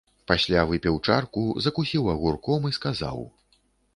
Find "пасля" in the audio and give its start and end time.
0.29-0.61